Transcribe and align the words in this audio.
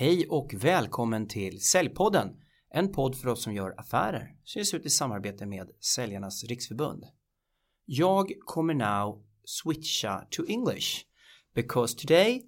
Hej 0.00 0.26
och 0.28 0.54
välkommen 0.54 1.28
till 1.28 1.60
Säljpodden, 1.60 2.28
en 2.70 2.92
podd 2.92 3.16
för 3.16 3.28
oss 3.28 3.42
som 3.42 3.54
gör 3.54 3.74
affärer 3.80 4.36
som 4.44 4.58
ges 4.58 4.74
ut 4.74 4.86
i 4.86 4.90
samarbete 4.90 5.46
med 5.46 5.70
Säljarnas 5.80 6.44
Riksförbund. 6.44 7.04
Jag 7.84 8.32
kommer 8.40 8.74
now 8.74 9.24
switcha 9.44 10.26
to 10.30 10.42
English 10.48 11.04
because 11.54 11.96
today 11.96 12.42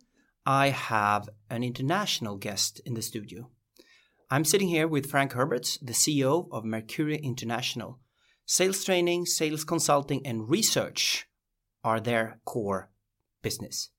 I 0.47 0.71
have 0.71 1.27
an 1.49 1.63
international 1.63 2.39
guest 2.39 2.81
in 2.85 2.95
the 2.95 3.03
studio. 3.03 3.51
I'm 4.31 4.45
sitting 4.45 4.69
here 4.69 4.87
with 4.87 5.11
Frank 5.11 5.33
Herberts, 5.33 5.79
the 5.79 5.93
CEO 5.93 6.49
of 6.51 6.65
Mercury 6.65 7.17
International. 7.17 7.99
Sales 8.47 8.85
training, 8.85 9.27
sales 9.27 9.65
consulting, 9.65 10.27
and 10.27 10.51
research 10.51 11.27
are 11.85 12.01
their 12.01 12.41
core 12.45 12.89
business. 13.43 13.92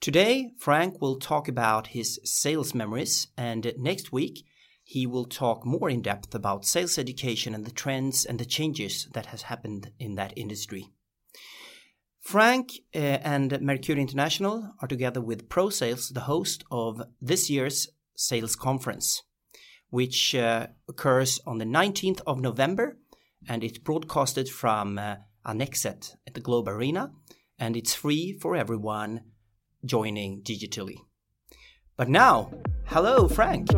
Today, 0.00 0.52
Frank 0.58 1.00
will 1.00 1.18
talk 1.18 1.48
about 1.48 1.88
his 1.88 2.20
sales 2.22 2.72
memories, 2.72 3.26
and 3.36 3.72
next 3.76 4.12
week, 4.12 4.44
he 4.84 5.08
will 5.08 5.24
talk 5.24 5.66
more 5.66 5.90
in 5.90 6.02
depth 6.02 6.36
about 6.36 6.64
sales 6.64 6.98
education 6.98 7.52
and 7.52 7.64
the 7.64 7.72
trends 7.72 8.24
and 8.24 8.38
the 8.38 8.44
changes 8.44 9.08
that 9.12 9.26
has 9.26 9.42
happened 9.42 9.90
in 9.98 10.14
that 10.14 10.32
industry. 10.36 10.88
Frank 12.20 12.74
uh, 12.94 12.98
and 12.98 13.60
Mercury 13.60 14.00
International 14.00 14.72
are 14.80 14.86
together 14.86 15.20
with 15.20 15.48
ProSales 15.48 16.14
the 16.14 16.20
host 16.20 16.62
of 16.70 17.02
this 17.20 17.50
year's 17.50 17.88
sales 18.14 18.54
conference, 18.54 19.24
which 19.90 20.32
uh, 20.32 20.68
occurs 20.88 21.40
on 21.44 21.58
the 21.58 21.64
19th 21.64 22.20
of 22.24 22.38
November, 22.40 22.98
and 23.48 23.64
it's 23.64 23.78
broadcasted 23.78 24.48
from 24.48 24.96
uh, 24.96 25.16
Annexet 25.44 26.14
at 26.24 26.34
the 26.34 26.40
Globe 26.40 26.68
Arena, 26.68 27.10
and 27.58 27.76
it's 27.76 27.94
free 27.94 28.38
for 28.40 28.54
everyone 28.54 29.22
joining 29.84 30.42
digitally. 30.42 30.96
But 31.96 32.08
now, 32.08 32.52
hello, 32.86 33.28
Frank. 33.28 33.68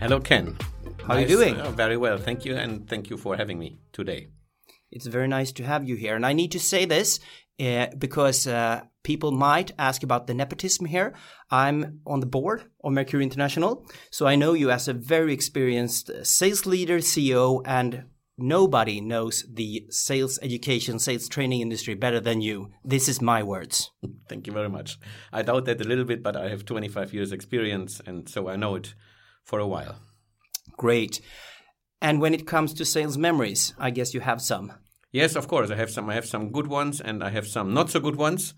Hello, 0.00 0.18
Ken. 0.20 0.56
How 1.06 1.14
are 1.14 1.20
you 1.20 1.26
doing? 1.26 1.56
Uh, 1.60 1.70
very 1.70 1.96
well, 1.96 2.18
thank 2.18 2.44
you, 2.44 2.56
and 2.56 2.88
thank 2.88 3.08
you 3.08 3.16
for 3.16 3.36
having 3.36 3.58
me 3.58 3.78
today. 3.92 4.28
It's 4.90 5.06
very 5.06 5.28
nice 5.28 5.52
to 5.52 5.64
have 5.64 5.88
you 5.88 5.96
here. 5.96 6.16
And 6.16 6.26
I 6.26 6.32
need 6.32 6.52
to 6.52 6.60
say 6.60 6.84
this 6.84 7.18
uh, 7.58 7.86
because 7.96 8.46
uh, 8.46 8.82
people 9.02 9.32
might 9.32 9.72
ask 9.78 10.02
about 10.02 10.26
the 10.26 10.34
nepotism 10.34 10.86
here. 10.86 11.14
I'm 11.50 12.00
on 12.06 12.20
the 12.20 12.26
board 12.26 12.64
of 12.82 12.92
Mercury 12.92 13.22
International, 13.22 13.86
so 14.10 14.26
I 14.26 14.36
know 14.36 14.52
you 14.52 14.70
as 14.70 14.88
a 14.88 14.92
very 14.92 15.32
experienced 15.32 16.10
uh, 16.10 16.24
sales 16.24 16.66
leader, 16.66 16.98
CEO, 16.98 17.62
and 17.64 18.04
nobody 18.38 19.00
knows 19.00 19.44
the 19.52 19.86
sales 19.90 20.38
education, 20.42 20.98
sales 20.98 21.28
training 21.28 21.60
industry 21.60 21.94
better 21.94 22.20
than 22.20 22.40
you. 22.40 22.70
This 22.84 23.08
is 23.08 23.20
my 23.20 23.42
words. 23.42 23.90
Thank 24.28 24.46
you 24.46 24.52
very 24.52 24.68
much. 24.68 24.98
I 25.32 25.42
doubt 25.42 25.66
that 25.66 25.80
a 25.80 25.84
little 25.84 26.04
bit, 26.04 26.22
but 26.22 26.36
I 26.36 26.48
have 26.48 26.64
25 26.64 27.12
years 27.12 27.32
experience, 27.32 28.00
and 28.06 28.28
so 28.28 28.48
I 28.48 28.56
know 28.56 28.74
it 28.76 28.94
for 29.44 29.58
a 29.58 29.66
while. 29.66 29.96
Great. 30.76 31.20
And 32.00 32.20
when 32.20 32.34
it 32.34 32.46
comes 32.46 32.74
to 32.74 32.84
sales 32.84 33.16
memories, 33.16 33.74
I 33.78 33.90
guess 33.90 34.14
you 34.14 34.20
have 34.20 34.40
some. 34.42 34.72
Yes, 35.12 35.36
of 35.36 35.46
course. 35.46 35.70
I 35.70 35.76
have 35.76 35.90
some. 35.90 36.08
I 36.08 36.14
have 36.14 36.26
some 36.26 36.50
good 36.50 36.66
ones, 36.66 37.00
and 37.00 37.22
I 37.22 37.30
have 37.30 37.46
some 37.46 37.74
not 37.74 37.90
so 37.90 38.00
good 38.00 38.16
ones, 38.16 38.54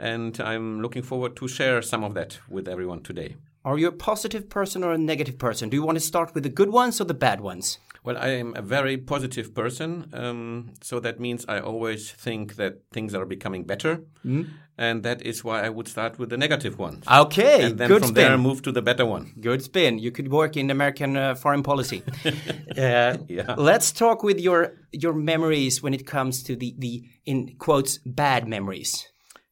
and 0.00 0.40
I'm 0.40 0.80
looking 0.80 1.02
forward 1.02 1.36
to 1.36 1.46
share 1.46 1.82
some 1.82 2.02
of 2.02 2.14
that 2.14 2.38
with 2.48 2.66
everyone 2.66 3.02
today. 3.02 3.36
Are 3.64 3.78
you 3.78 3.88
a 3.88 3.92
positive 3.92 4.48
person 4.48 4.82
or 4.82 4.92
a 4.92 4.98
negative 4.98 5.38
person? 5.38 5.68
Do 5.68 5.76
you 5.76 5.82
want 5.82 5.96
to 5.96 6.04
start 6.04 6.34
with 6.34 6.44
the 6.44 6.48
good 6.48 6.70
ones 6.70 7.00
or 7.00 7.04
the 7.04 7.14
bad 7.14 7.42
ones? 7.42 7.78
Well, 8.02 8.16
I 8.16 8.28
am 8.28 8.54
a 8.56 8.62
very 8.62 8.96
positive 8.96 9.54
person, 9.54 10.08
um, 10.14 10.72
so 10.80 11.00
that 11.00 11.20
means 11.20 11.44
I 11.46 11.60
always 11.60 12.10
think 12.10 12.56
that 12.56 12.80
things 12.90 13.14
are 13.14 13.26
becoming 13.26 13.64
better, 13.64 14.04
mm. 14.24 14.48
and 14.78 15.02
that 15.02 15.20
is 15.20 15.44
why 15.44 15.60
I 15.66 15.68
would 15.68 15.86
start 15.86 16.18
with 16.18 16.30
the 16.30 16.38
negative 16.38 16.78
ones. 16.78 17.04
Okay, 17.06 17.64
and 17.64 17.76
then 17.76 17.88
good 17.88 18.00
from 18.00 18.08
spin. 18.08 18.14
there 18.14 18.38
move 18.38 18.62
to 18.62 18.72
the 18.72 18.80
better 18.80 19.04
one. 19.04 19.34
Good 19.38 19.62
spin. 19.62 19.98
You 19.98 20.12
could 20.12 20.32
work 20.32 20.56
in 20.56 20.70
American 20.70 21.14
uh, 21.14 21.34
foreign 21.34 21.62
policy. 21.62 22.02
uh, 22.24 23.18
yeah. 23.28 23.54
Let's 23.58 23.92
talk 23.92 24.22
with 24.22 24.40
your 24.40 24.78
your 24.92 25.12
memories 25.12 25.82
when 25.82 25.92
it 25.92 26.06
comes 26.06 26.42
to 26.44 26.56
the 26.56 26.74
the 26.78 27.04
in 27.26 27.56
quotes 27.58 27.98
bad 28.06 28.48
memories. 28.48 29.09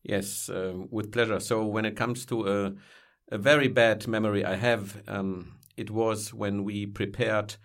Yes, 0.08 0.48
uh, 0.48 0.72
with 0.90 1.12
pleasure. 1.12 1.38
So 1.38 1.66
when 1.66 1.84
it 1.84 1.94
comes 1.94 2.24
to 2.26 2.48
a, 2.48 2.72
a 3.30 3.36
very 3.36 3.68
bad 3.68 4.08
memory 4.08 4.42
I 4.42 4.56
have, 4.56 5.02
um, 5.06 5.58
it 5.76 5.90
was 5.90 6.32
when 6.32 6.64
we 6.64 6.86
prepared 6.86 7.56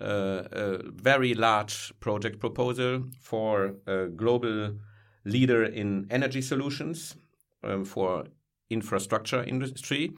uh, 0.00 0.42
a 0.50 0.78
very 0.90 1.32
large 1.32 1.92
project 2.00 2.40
proposal 2.40 3.04
for 3.20 3.76
a 3.86 4.08
global 4.08 4.74
leader 5.24 5.62
in 5.62 6.08
energy 6.10 6.42
solutions 6.42 7.14
um, 7.62 7.84
for 7.84 8.24
infrastructure 8.68 9.44
industry. 9.44 10.12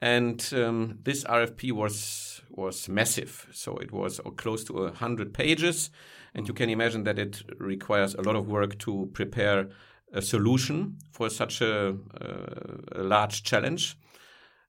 And 0.00 0.42
um, 0.56 0.98
this 1.02 1.24
RFP 1.24 1.72
was 1.72 2.40
was 2.48 2.88
massive. 2.88 3.48
So 3.52 3.76
it 3.76 3.92
was 3.92 4.18
close 4.36 4.64
to 4.64 4.72
100 4.72 5.34
pages. 5.34 5.90
And 6.34 6.48
you 6.48 6.54
can 6.54 6.70
imagine 6.70 7.04
that 7.04 7.18
it 7.18 7.42
requires 7.58 8.14
a 8.14 8.22
lot 8.22 8.34
of 8.34 8.48
work 8.48 8.78
to 8.78 9.10
prepare 9.12 9.68
a 10.12 10.22
solution 10.22 10.98
for 11.12 11.30
such 11.30 11.60
a, 11.60 11.96
a 12.92 13.02
large 13.02 13.42
challenge 13.42 13.96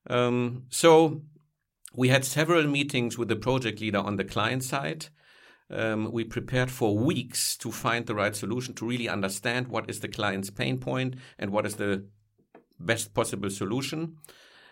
um, 0.10 0.64
so 0.70 1.22
we 1.94 2.10
had 2.10 2.26
several 2.26 2.68
meetings 2.68 3.18
with 3.18 3.28
the 3.28 3.36
project 3.36 3.80
leader 3.80 4.00
on 4.00 4.18
the 4.18 4.24
client 4.24 4.64
side. 4.64 5.08
Um, 5.70 6.12
we 6.12 6.24
prepared 6.24 6.70
for 6.70 6.98
weeks 6.98 7.56
to 7.58 7.72
find 7.72 8.06
the 8.06 8.16
right 8.16 8.36
solution 8.36 8.74
to 8.76 8.86
really 8.86 9.10
understand 9.10 9.68
what 9.68 9.90
is 9.90 10.00
the 10.02 10.08
client's 10.08 10.50
pain 10.50 10.78
point 10.78 11.16
and 11.40 11.52
what 11.52 11.66
is 11.66 11.76
the 11.76 12.06
best 12.80 13.14
possible 13.14 13.50
solution. 13.50 14.18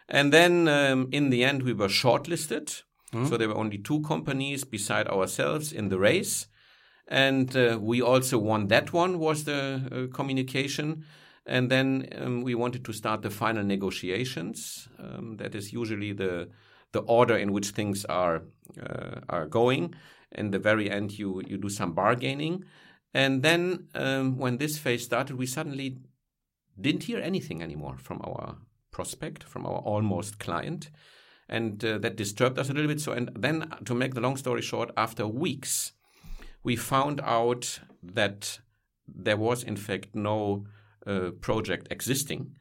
And 0.09 0.33
then 0.33 0.67
um, 0.67 1.07
in 1.11 1.29
the 1.29 1.43
end, 1.43 1.63
we 1.63 1.73
were 1.73 1.87
shortlisted. 1.87 2.83
Mm. 3.13 3.29
So 3.29 3.37
there 3.37 3.47
were 3.47 3.57
only 3.57 3.77
two 3.77 4.01
companies 4.01 4.63
beside 4.63 5.07
ourselves 5.07 5.71
in 5.71 5.89
the 5.89 5.99
race. 5.99 6.47
And 7.11 7.53
uh, 7.57 7.77
we 7.81 8.01
also 8.01 8.37
won 8.37 8.67
that 8.69 8.93
one, 8.93 9.19
was 9.19 9.43
the 9.43 9.81
uh, 9.91 10.15
communication. 10.15 11.03
And 11.45 11.69
then 11.69 12.07
um, 12.17 12.41
we 12.41 12.55
wanted 12.55 12.85
to 12.85 12.93
start 12.93 13.21
the 13.21 13.29
final 13.29 13.65
negotiations. 13.65 14.87
Um, 14.97 15.35
that 15.35 15.53
is 15.53 15.73
usually 15.73 16.13
the 16.13 16.47
the 16.93 16.99
order 16.99 17.37
in 17.37 17.51
which 17.51 17.69
things 17.71 18.05
are 18.05 18.43
uh, 18.81 19.19
are 19.27 19.45
going. 19.45 19.93
In 20.31 20.51
the 20.51 20.59
very 20.59 20.89
end, 20.89 21.11
you 21.19 21.41
you 21.45 21.57
do 21.57 21.69
some 21.69 21.93
bargaining, 21.93 22.63
and 23.13 23.43
then 23.43 23.87
um, 23.95 24.37
when 24.37 24.57
this 24.57 24.77
phase 24.77 25.03
started, 25.03 25.37
we 25.37 25.45
suddenly 25.45 25.97
didn't 26.79 27.03
hear 27.03 27.19
anything 27.19 27.61
anymore 27.61 27.97
from 27.97 28.21
our 28.23 28.55
prospect, 28.91 29.43
from 29.43 29.65
our 29.65 29.79
almost 29.79 30.39
client, 30.39 30.91
and 31.49 31.83
uh, 31.83 31.97
that 31.97 32.15
disturbed 32.15 32.59
us 32.59 32.69
a 32.69 32.73
little 32.73 32.87
bit. 32.87 33.01
So, 33.01 33.11
and 33.11 33.31
then 33.35 33.69
to 33.85 33.95
make 33.95 34.13
the 34.13 34.21
long 34.21 34.37
story 34.37 34.61
short, 34.61 34.91
after 34.95 35.27
weeks, 35.27 35.93
we 36.63 36.75
found 36.75 37.21
out 37.21 37.79
that 38.03 38.59
there 39.07 39.37
was 39.37 39.63
in 39.63 39.75
fact 39.75 40.15
no 40.15 40.65
uh, 41.05 41.31
project 41.41 41.87
existing 41.91 42.55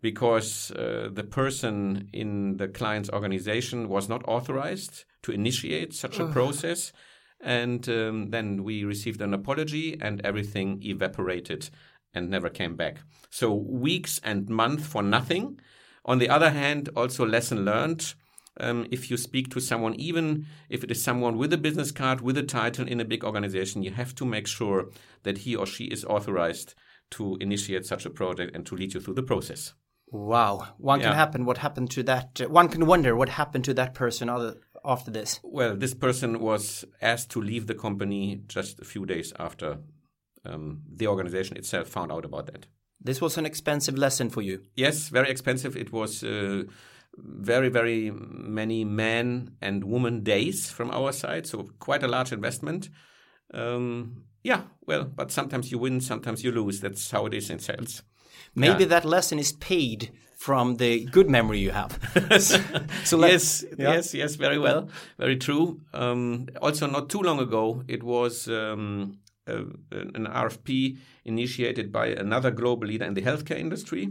because 0.00 0.72
uh, 0.72 1.08
the 1.12 1.22
person 1.22 2.08
in 2.12 2.56
the 2.56 2.68
client's 2.68 3.08
organization 3.10 3.88
was 3.88 4.08
not 4.08 4.26
authorized 4.26 5.04
to 5.22 5.32
initiate 5.32 5.94
such 5.94 6.18
a 6.18 6.26
process. 6.26 6.92
And 7.40 7.88
um, 7.88 8.30
then 8.30 8.64
we 8.64 8.84
received 8.84 9.20
an 9.20 9.34
apology, 9.34 9.96
and 10.00 10.20
everything 10.24 10.80
evaporated 10.82 11.70
and 12.14 12.30
never 12.30 12.48
came 12.48 12.76
back. 12.76 12.98
So 13.30 13.54
weeks 13.54 14.20
and 14.22 14.48
months 14.48 14.86
for 14.86 15.02
nothing. 15.02 15.60
On 16.04 16.18
the 16.18 16.28
other 16.28 16.50
hand, 16.50 16.88
also 16.96 17.24
lesson 17.24 17.64
learned. 17.64 18.14
Um, 18.60 18.86
if 18.90 19.10
you 19.10 19.16
speak 19.16 19.50
to 19.50 19.60
someone, 19.60 19.94
even 19.94 20.46
if 20.68 20.84
it 20.84 20.90
is 20.90 21.02
someone 21.02 21.38
with 21.38 21.52
a 21.52 21.58
business 21.58 21.90
card, 21.90 22.20
with 22.20 22.36
a 22.36 22.42
title 22.42 22.86
in 22.86 23.00
a 23.00 23.04
big 23.04 23.24
organization, 23.24 23.82
you 23.82 23.92
have 23.92 24.14
to 24.16 24.26
make 24.26 24.46
sure 24.46 24.90
that 25.22 25.38
he 25.38 25.56
or 25.56 25.66
she 25.66 25.84
is 25.84 26.04
authorized 26.04 26.74
to 27.12 27.36
initiate 27.40 27.86
such 27.86 28.04
a 28.04 28.10
project 28.10 28.54
and 28.54 28.66
to 28.66 28.76
lead 28.76 28.94
you 28.94 29.00
through 29.00 29.14
the 29.14 29.22
process. 29.22 29.74
Wow, 30.12 30.74
one 30.76 31.00
can 31.00 31.14
happen. 31.14 31.46
What 31.46 31.58
happened 31.58 31.90
to 31.92 32.02
that? 32.02 32.40
uh, 32.42 32.48
one 32.48 32.68
can 32.68 32.84
wonder 32.84 33.16
what 33.16 33.30
happened 33.30 33.64
to 33.64 33.74
that 33.74 33.94
person 33.94 34.28
other, 34.28 34.56
after 34.84 35.10
this. 35.10 35.40
Well, 35.42 35.74
this 35.74 35.94
person 35.94 36.38
was 36.38 36.84
asked 37.00 37.30
to 37.30 37.40
leave 37.40 37.66
the 37.66 37.74
company 37.74 38.42
just 38.46 38.80
a 38.80 38.84
few 38.84 39.06
days 39.06 39.32
after 39.38 39.78
um, 40.44 40.82
the 40.86 41.06
organization 41.06 41.56
itself 41.56 41.88
found 41.88 42.12
out 42.12 42.26
about 42.26 42.46
that. 42.46 42.66
This 43.00 43.22
was 43.22 43.38
an 43.38 43.46
expensive 43.46 43.96
lesson 43.96 44.28
for 44.28 44.42
you. 44.42 44.60
Yes, 44.76 45.08
very 45.08 45.30
expensive. 45.30 45.76
It 45.76 45.92
was 45.92 46.22
uh, 46.22 46.64
very, 47.16 47.68
very 47.68 48.10
many 48.10 48.84
men 48.84 49.56
and 49.60 49.84
woman 49.84 50.22
days 50.22 50.70
from 50.70 50.90
our 50.90 51.12
side, 51.12 51.46
so 51.46 51.68
quite 51.78 52.02
a 52.02 52.08
large 52.08 52.32
investment. 52.32 52.88
Um, 53.54 54.24
yeah, 54.42 54.62
well, 54.86 55.04
but 55.04 55.30
sometimes 55.30 55.70
you 55.70 55.78
win, 55.78 56.00
sometimes 56.00 56.42
you 56.42 56.52
lose. 56.52 56.80
That's 56.80 57.10
how 57.10 57.26
it 57.26 57.34
is 57.34 57.50
in 57.50 57.58
sales. 57.58 58.02
Maybe 58.54 58.84
Yeah. 58.84 58.88
that 58.88 59.04
lesson 59.04 59.38
is 59.38 59.52
paid 59.52 60.10
from 60.36 60.76
the 60.76 61.04
good 61.04 61.30
memory 61.30 61.58
you 61.58 61.70
have. 61.70 61.98
so 63.04 63.24
yes, 63.24 63.64
yeah. 63.78 63.92
yes, 63.94 64.14
yes, 64.14 64.34
very 64.34 64.58
well, 64.58 64.88
very 65.18 65.36
true. 65.36 65.80
Um, 65.94 66.48
also, 66.60 66.86
not 66.88 67.08
too 67.08 67.20
long 67.20 67.38
ago, 67.38 67.84
it 67.86 68.02
was 68.02 68.48
um, 68.48 69.18
a, 69.46 69.58
an 69.92 70.26
RFP 70.26 70.98
initiated 71.24 71.92
by 71.92 72.06
another 72.08 72.50
global 72.50 72.88
leader 72.88 73.04
in 73.04 73.14
the 73.14 73.22
healthcare 73.22 73.58
industry. 73.58 74.08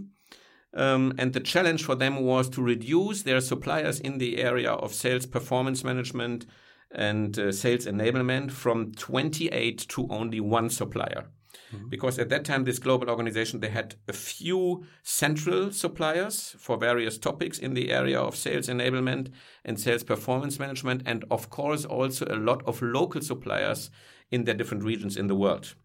Um, 0.74 1.14
and 1.18 1.34
the 1.34 1.40
challenge 1.40 1.84
for 1.84 1.96
them 1.96 2.22
was 2.24 2.50
to 2.50 2.62
reduce 2.62 3.24
their 3.24 3.42
suppliers 3.42 4.00
in 4.00 4.18
the 4.18 4.38
area 4.40 4.72
of 4.72 4.94
sales 4.94 5.26
performance 5.26 5.84
management 5.84 6.46
and 6.94 7.38
uh, 7.38 7.52
sales 7.52 7.86
enablement 7.86 8.52
from 8.52 8.94
28 8.94 9.78
to 9.90 10.08
only 10.10 10.40
one 10.40 10.70
supplier. 10.70 11.26
Mm-hmm. 11.74 11.90
Because 11.90 12.20
at 12.20 12.30
that 12.30 12.46
time, 12.46 12.64
this 12.64 12.80
global 12.80 13.10
organization, 13.10 13.60
they 13.60 13.70
had 13.70 13.96
a 14.08 14.14
few 14.14 14.86
central 15.04 15.72
suppliers 15.72 16.56
for 16.58 16.78
various 16.78 17.18
topics 17.18 17.60
in 17.60 17.74
the 17.74 17.92
area 17.92 18.20
of 18.20 18.36
sales 18.36 18.68
enablement 18.68 19.32
and 19.64 19.80
sales 19.80 20.04
performance 20.04 20.60
management, 20.60 21.04
and 21.06 21.26
of 21.32 21.50
course, 21.50 21.86
also 21.86 22.26
a 22.26 22.36
lot 22.36 22.62
of 22.66 22.82
local 22.82 23.22
suppliers 23.22 23.90
in 24.32 24.44
their 24.44 24.56
different 24.56 24.84
regions 24.84 25.18
in 25.18 25.28
the 25.28 25.36
world. 25.36 25.76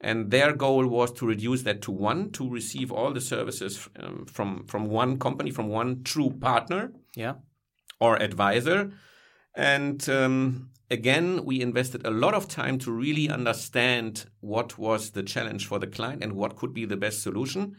And 0.00 0.30
their 0.30 0.54
goal 0.54 0.86
was 0.86 1.12
to 1.12 1.26
reduce 1.26 1.62
that 1.62 1.82
to 1.82 1.92
one, 1.92 2.30
to 2.32 2.48
receive 2.48 2.90
all 2.90 3.12
the 3.12 3.20
services 3.20 3.88
um, 3.98 4.24
from, 4.26 4.64
from 4.66 4.86
one 4.86 5.18
company, 5.18 5.50
from 5.50 5.68
one 5.68 6.02
true 6.04 6.30
partner 6.30 6.92
yeah. 7.14 7.34
or 8.00 8.16
advisor. 8.16 8.92
And 9.54 10.08
um, 10.08 10.70
again, 10.90 11.44
we 11.44 11.60
invested 11.60 12.06
a 12.06 12.10
lot 12.10 12.32
of 12.32 12.48
time 12.48 12.78
to 12.78 12.90
really 12.90 13.28
understand 13.28 14.24
what 14.40 14.78
was 14.78 15.10
the 15.10 15.22
challenge 15.22 15.66
for 15.66 15.78
the 15.78 15.86
client 15.86 16.22
and 16.22 16.32
what 16.32 16.56
could 16.56 16.72
be 16.72 16.86
the 16.86 16.96
best 16.96 17.22
solution. 17.22 17.76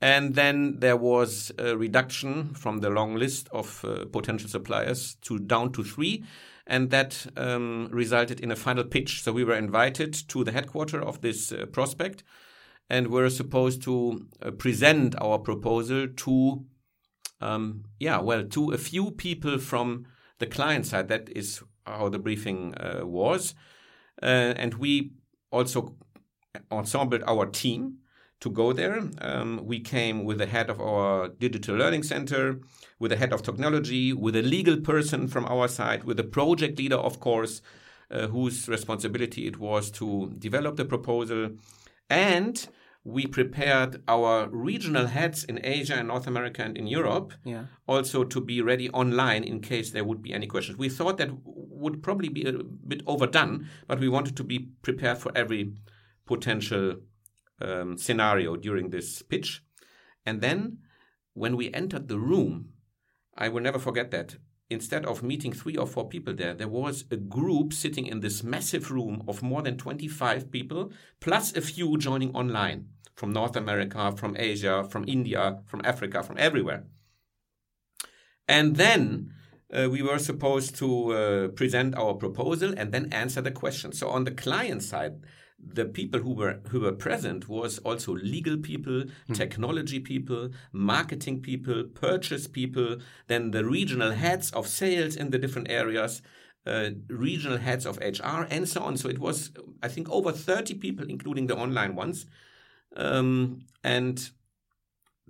And 0.00 0.36
then 0.36 0.78
there 0.78 0.96
was 0.96 1.50
a 1.58 1.76
reduction 1.76 2.54
from 2.54 2.78
the 2.78 2.90
long 2.90 3.16
list 3.16 3.48
of 3.50 3.84
uh, 3.84 4.04
potential 4.12 4.48
suppliers 4.48 5.16
to 5.22 5.40
down 5.40 5.72
to 5.72 5.82
three. 5.82 6.24
And 6.70 6.90
that 6.90 7.26
um, 7.36 7.88
resulted 7.90 8.40
in 8.40 8.50
a 8.50 8.56
final 8.56 8.84
pitch. 8.84 9.22
So 9.22 9.32
we 9.32 9.42
were 9.42 9.56
invited 9.56 10.12
to 10.28 10.44
the 10.44 10.52
headquarters 10.52 11.02
of 11.02 11.22
this 11.22 11.50
uh, 11.50 11.64
prospect 11.66 12.22
and 12.90 13.08
were 13.08 13.30
supposed 13.30 13.82
to 13.82 14.26
uh, 14.42 14.50
present 14.50 15.14
our 15.18 15.38
proposal 15.38 16.08
to, 16.08 16.64
um, 17.40 17.84
yeah, 17.98 18.20
well, 18.20 18.44
to 18.44 18.70
a 18.72 18.78
few 18.78 19.10
people 19.10 19.58
from 19.58 20.06
the 20.38 20.46
client 20.46 20.84
side. 20.84 21.08
That 21.08 21.30
is 21.34 21.62
how 21.86 22.10
the 22.10 22.18
briefing 22.18 22.74
uh, 22.74 23.00
was. 23.04 23.54
Uh, 24.22 24.52
and 24.56 24.74
we 24.74 25.12
also 25.50 25.96
ensembled 26.70 27.22
our 27.26 27.46
team 27.46 27.98
to 28.40 28.50
go 28.50 28.72
there. 28.72 29.02
Um, 29.20 29.60
we 29.64 29.80
came 29.80 30.24
with 30.24 30.38
the 30.38 30.46
head 30.46 30.70
of 30.70 30.80
our 30.80 31.28
digital 31.28 31.76
learning 31.76 32.04
center, 32.04 32.60
with 32.98 33.10
the 33.10 33.16
head 33.16 33.32
of 33.32 33.42
technology, 33.42 34.12
with 34.12 34.36
a 34.36 34.42
legal 34.42 34.76
person 34.76 35.28
from 35.28 35.44
our 35.46 35.68
side, 35.68 36.04
with 36.04 36.20
a 36.20 36.24
project 36.24 36.78
leader, 36.78 36.96
of 36.96 37.20
course, 37.20 37.62
uh, 38.10 38.28
whose 38.28 38.68
responsibility 38.68 39.46
it 39.46 39.58
was 39.58 39.90
to 39.90 40.32
develop 40.38 40.76
the 40.76 40.84
proposal. 40.84 41.50
And 42.08 42.66
we 43.04 43.26
prepared 43.26 44.02
our 44.06 44.48
regional 44.50 45.06
heads 45.06 45.44
in 45.44 45.60
Asia 45.64 45.94
and 45.94 46.08
North 46.08 46.26
America 46.26 46.62
and 46.62 46.76
in 46.76 46.86
Europe 46.86 47.32
yeah. 47.44 47.64
also 47.86 48.22
to 48.24 48.40
be 48.40 48.60
ready 48.60 48.90
online 48.90 49.44
in 49.44 49.60
case 49.60 49.90
there 49.90 50.04
would 50.04 50.22
be 50.22 50.34
any 50.34 50.46
questions. 50.46 50.78
We 50.78 50.88
thought 50.88 51.16
that 51.18 51.30
would 51.44 52.02
probably 52.02 52.28
be 52.28 52.46
a 52.46 52.52
bit 52.52 53.02
overdone, 53.06 53.68
but 53.86 54.00
we 54.00 54.08
wanted 54.08 54.36
to 54.36 54.44
be 54.44 54.70
prepared 54.82 55.18
for 55.18 55.32
every 55.34 55.72
potential 56.26 56.96
um, 57.60 57.96
scenario 57.98 58.56
during 58.56 58.90
this 58.90 59.22
pitch. 59.22 59.62
And 60.24 60.40
then 60.40 60.78
when 61.34 61.56
we 61.56 61.72
entered 61.72 62.08
the 62.08 62.18
room, 62.18 62.70
I 63.36 63.48
will 63.48 63.62
never 63.62 63.78
forget 63.78 64.10
that. 64.10 64.36
Instead 64.70 65.06
of 65.06 65.22
meeting 65.22 65.52
three 65.52 65.76
or 65.76 65.86
four 65.86 66.08
people 66.08 66.34
there, 66.34 66.52
there 66.52 66.68
was 66.68 67.04
a 67.10 67.16
group 67.16 67.72
sitting 67.72 68.06
in 68.06 68.20
this 68.20 68.42
massive 68.42 68.90
room 68.90 69.22
of 69.26 69.42
more 69.42 69.62
than 69.62 69.78
25 69.78 70.50
people, 70.50 70.92
plus 71.20 71.56
a 71.56 71.62
few 71.62 71.96
joining 71.96 72.34
online 72.34 72.88
from 73.14 73.32
North 73.32 73.56
America, 73.56 74.12
from 74.14 74.36
Asia, 74.38 74.84
from 74.84 75.04
India, 75.08 75.60
from 75.64 75.80
Africa, 75.84 76.22
from 76.22 76.36
everywhere. 76.38 76.84
And 78.46 78.76
then 78.76 79.32
uh, 79.72 79.88
we 79.90 80.02
were 80.02 80.18
supposed 80.18 80.76
to 80.76 81.12
uh, 81.12 81.48
present 81.48 81.94
our 81.96 82.14
proposal 82.14 82.74
and 82.76 82.92
then 82.92 83.12
answer 83.12 83.40
the 83.40 83.50
question. 83.50 83.92
So 83.92 84.08
on 84.08 84.24
the 84.24 84.30
client 84.30 84.82
side, 84.82 85.20
the 85.58 85.84
people 85.84 86.20
who 86.20 86.32
were 86.32 86.60
who 86.68 86.80
were 86.80 86.92
present 86.92 87.48
was 87.48 87.78
also 87.78 88.12
legal 88.14 88.56
people, 88.56 89.04
mm. 89.04 89.34
technology 89.34 90.00
people, 90.00 90.50
marketing 90.72 91.40
people, 91.40 91.84
purchase 91.84 92.46
people, 92.46 92.96
then 93.26 93.50
the 93.50 93.64
regional 93.64 94.12
heads 94.12 94.50
of 94.52 94.68
sales 94.68 95.16
in 95.16 95.30
the 95.30 95.38
different 95.38 95.70
areas, 95.70 96.22
uh, 96.66 96.90
regional 97.08 97.58
heads 97.58 97.86
of 97.86 97.98
HR, 97.98 98.46
and 98.50 98.68
so 98.68 98.82
on. 98.82 98.96
So 98.96 99.08
it 99.08 99.18
was, 99.18 99.50
I 99.82 99.88
think, 99.88 100.08
over 100.10 100.32
30 100.32 100.74
people, 100.74 101.06
including 101.08 101.48
the 101.48 101.56
online 101.56 101.94
ones, 101.94 102.26
um, 102.96 103.62
and 103.82 104.30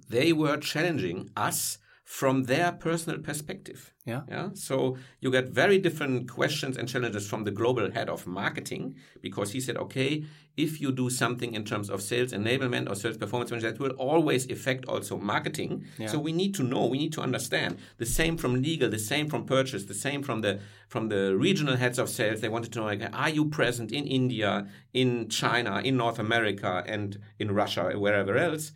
they 0.09 0.33
were 0.33 0.57
challenging 0.57 1.31
us 1.37 1.79
from 2.09 2.45
their 2.45 2.73
personal 2.73 3.19
perspective. 3.19 3.93
Yeah. 4.07 4.23
Yeah. 4.31 4.49
So 4.55 4.97
you 5.21 5.31
get 5.31 5.51
very 5.51 5.79
different 5.79 6.27
questions 6.27 6.79
and 6.79 6.89
challenges 6.89 7.29
from 7.29 7.45
the 7.45 7.51
global 7.51 7.91
head 7.91 8.09
of 8.09 8.27
marketing 8.27 8.97
because 9.21 9.53
he 9.53 9.61
said, 9.61 9.77
okay, 9.77 10.25
if 10.57 10.81
you 10.81 10.91
do 10.91 11.11
something 11.11 11.53
in 11.53 11.67
terms 11.67 11.91
of 11.91 12.01
sales 12.01 12.33
enablement 12.33 12.89
or 12.91 12.95
sales 12.95 13.19
performance 13.19 13.51
management, 13.51 13.77
that 13.77 13.85
will 13.85 13.95
always 13.99 14.51
affect 14.51 14.87
also 14.87 15.19
marketing. 15.19 15.85
Yeah. 15.99 16.07
So 16.07 16.19
we 16.19 16.33
need 16.33 16.55
to 16.55 16.63
know, 16.63 16.87
we 16.87 16.97
need 16.97 17.13
to 17.13 17.21
understand. 17.21 17.77
The 17.99 18.07
same 18.07 18.39
from 18.39 18.63
legal, 18.63 18.89
the 18.89 18.99
same 18.99 19.29
from 19.29 19.45
purchase, 19.45 19.85
the 19.85 19.93
same 19.93 20.23
from 20.23 20.41
the 20.41 20.61
from 20.89 21.11
the 21.11 21.37
regional 21.37 21.77
heads 21.77 21.99
of 21.99 22.09
sales. 22.09 22.41
They 22.41 22.49
wanted 22.49 22.73
to 22.73 22.79
know, 22.79 22.87
like, 22.87 23.03
are 23.13 23.29
you 23.29 23.45
present 23.51 23.93
in 23.93 24.07
India, 24.07 24.67
in 24.95 25.29
China, 25.29 25.83
in 25.85 25.99
North 25.99 26.19
America, 26.19 26.83
and 26.87 27.19
in 27.39 27.53
Russia, 27.53 27.93
wherever 27.99 28.39
else? 28.39 28.73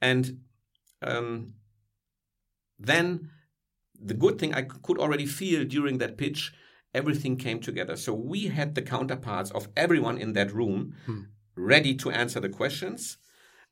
And 0.00 0.40
um, 1.00 1.54
then 2.84 3.30
the 4.00 4.14
good 4.14 4.38
thing 4.38 4.54
I 4.54 4.62
could 4.62 4.98
already 4.98 5.26
feel 5.26 5.64
during 5.64 5.98
that 5.98 6.16
pitch, 6.16 6.52
everything 6.94 7.36
came 7.36 7.60
together. 7.60 7.96
So 7.96 8.12
we 8.12 8.48
had 8.48 8.74
the 8.74 8.82
counterparts 8.82 9.50
of 9.50 9.68
everyone 9.76 10.18
in 10.18 10.32
that 10.34 10.52
room 10.52 10.94
hmm. 11.06 11.22
ready 11.56 11.94
to 11.96 12.10
answer 12.10 12.40
the 12.40 12.48
questions. 12.48 13.18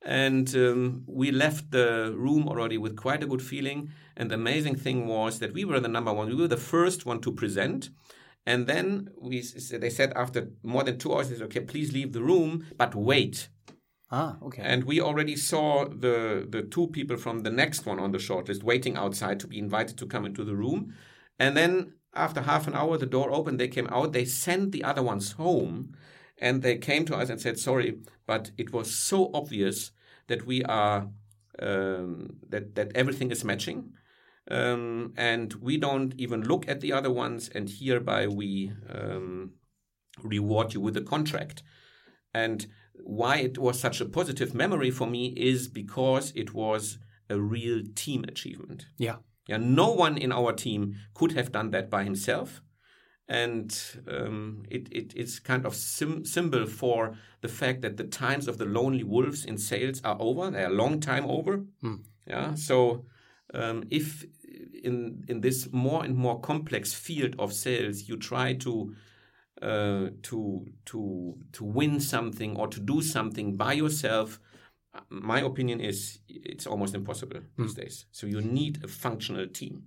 And 0.03 0.55
um, 0.55 1.05
we 1.07 1.31
left 1.31 1.73
the 1.73 2.15
room 2.17 2.49
already 2.49 2.79
with 2.79 2.97
quite 2.97 3.23
a 3.23 3.27
good 3.27 3.43
feeling. 3.43 3.91
And 4.17 4.31
the 4.31 4.37
amazing 4.37 4.77
thing 4.77 5.07
was 5.07 5.41
that 5.41 5.53
we 5.53 5.65
were 5.65 5.81
the 5.81 5.89
number 5.89 6.13
one. 6.13 6.29
We 6.29 6.35
were 6.35 6.49
the 6.49 6.57
first 6.57 7.05
one 7.05 7.21
to 7.21 7.33
present. 7.33 7.91
And 8.47 8.67
then 8.67 9.11
we, 9.21 9.43
they 9.43 9.91
said 9.91 10.13
after 10.17 10.51
more 10.63 10.85
than 10.85 10.99
two 10.99 11.13
hours, 11.15 11.29
they 11.29 11.37
said, 11.37 11.45
okay, 11.45 11.61
please 11.61 11.93
leave 11.93 12.13
the 12.13 12.23
room, 12.23 12.67
but 12.79 12.95
wait. 12.95 13.49
Ah, 14.11 14.39
okay. 14.43 14.63
And 14.63 14.85
we 14.85 15.01
already 15.01 15.37
saw 15.37 15.85
the 15.89 16.47
the 16.49 16.63
two 16.63 16.89
people 16.89 17.17
from 17.17 17.41
the 17.41 17.51
next 17.51 17.87
one 17.87 18.01
on 18.01 18.11
the 18.11 18.19
shortlist 18.19 18.65
waiting 18.65 18.97
outside 18.97 19.39
to 19.41 19.47
be 19.47 19.59
invited 19.59 19.97
to 19.99 20.07
come 20.07 20.25
into 20.27 20.45
the 20.45 20.57
room. 20.57 20.95
And 21.39 21.57
then 21.57 21.95
after 22.15 22.41
half 22.43 22.67
an 22.67 22.75
hour, 22.75 22.99
the 22.99 23.07
door 23.07 23.31
opened. 23.31 23.61
They 23.61 23.69
came 23.69 23.87
out. 23.89 24.13
They 24.13 24.25
sent 24.25 24.73
the 24.73 24.83
other 24.83 25.03
ones 25.03 25.33
home, 25.33 25.95
and 26.39 26.63
they 26.63 26.77
came 26.79 27.05
to 27.07 27.17
us 27.17 27.31
and 27.31 27.41
said, 27.41 27.59
"Sorry, 27.59 27.99
but 28.27 28.51
it 28.59 28.73
was 28.73 28.95
so 28.95 29.31
obvious 29.33 29.93
that 30.27 30.45
we 30.45 30.65
are 30.65 31.09
um, 31.61 32.39
that 32.49 32.75
that 32.75 32.91
everything 32.97 33.31
is 33.31 33.45
matching." 33.45 33.93
Um, 34.51 35.13
and 35.17 35.55
we 35.55 35.77
don't 35.77 36.15
even 36.19 36.43
look 36.43 36.69
at 36.69 36.81
the 36.81 36.93
other 36.93 37.13
ones, 37.13 37.49
and 37.49 37.71
hereby 37.71 38.27
we 38.27 38.73
um, 38.89 39.53
reward 40.23 40.75
you 40.75 40.81
with 40.81 40.97
a 40.97 41.03
contract. 41.03 41.63
And 42.35 42.67
why 43.11 43.37
it 43.39 43.59
was 43.59 43.81
such 43.81 44.01
a 44.01 44.05
positive 44.05 44.55
memory 44.55 44.91
for 44.91 45.07
me 45.07 45.35
is 45.37 45.67
because 45.67 46.33
it 46.37 46.55
was 46.55 46.99
a 47.29 47.41
real 47.41 47.83
team 47.95 48.25
achievement. 48.29 48.87
Yeah. 48.99 49.17
Yeah, 49.49 49.57
no 49.57 49.91
one 49.91 50.17
in 50.17 50.31
our 50.31 50.53
team 50.53 50.95
could 51.15 51.33
have 51.33 51.51
done 51.51 51.71
that 51.73 51.91
by 51.91 52.05
himself. 52.05 52.63
And 53.27 53.77
um, 54.09 54.65
it, 54.71 54.89
it, 54.93 55.13
it's 55.17 55.41
kind 55.41 55.67
of 55.67 55.75
sim- 55.75 56.25
symbol 56.25 56.67
for 56.67 57.17
the 57.41 57.49
fact 57.49 57.83
that 57.83 57.97
the 57.97 58.05
times 58.05 58.47
of 58.47 58.59
the 58.59 58.65
lonely 58.65 59.05
wolves 59.05 59.45
in 59.45 59.59
sales 59.59 60.01
are 60.05 60.17
over. 60.21 60.51
They 60.51 60.63
are 60.63 60.71
a 60.71 60.83
long 60.83 61.01
time 61.01 61.25
over. 61.27 61.65
Mm. 61.83 62.05
Yeah. 62.27 62.55
So 62.55 63.07
um, 63.55 63.85
if 63.91 64.25
in 64.85 65.25
in 65.29 65.41
this 65.41 65.69
more 65.73 66.05
and 66.05 66.17
more 66.17 66.41
complex 66.41 66.95
field 66.95 67.35
of 67.39 67.53
sales, 67.53 68.09
you 68.09 68.17
try 68.17 68.55
to 68.55 68.95
uh, 69.63 70.09
to 70.23 70.67
to 70.87 71.37
to 71.53 71.65
win 71.65 72.01
something 72.01 72.57
or 72.57 72.69
to 72.69 72.81
do 72.81 73.03
something 73.03 73.57
by 73.57 73.73
yourself 73.73 74.41
my 75.09 75.41
opinion 75.41 75.81
is 75.81 76.19
it's 76.29 76.67
almost 76.67 76.95
impossible 76.95 77.39
mm. 77.39 77.47
these 77.57 77.75
days. 77.75 78.07
So 78.11 78.27
you 78.27 78.41
need 78.41 78.83
a 78.83 78.89
functional 78.89 79.47
team. 79.47 79.85